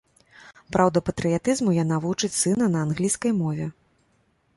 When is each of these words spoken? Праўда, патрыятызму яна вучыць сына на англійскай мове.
Праўда, 0.75 1.01
патрыятызму 1.09 1.73
яна 1.83 1.99
вучыць 2.05 2.31
сына 2.39 2.71
на 2.77 2.81
англійскай 2.87 3.31
мове. 3.43 3.67